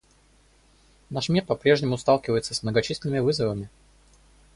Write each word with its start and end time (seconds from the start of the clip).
Наш 1.11 1.29
мир 1.29 1.45
по-прежнему 1.45 1.95
сталкивается 1.95 2.55
с 2.55 2.63
многочисленными 2.63 3.19
вызовами. 3.19 3.69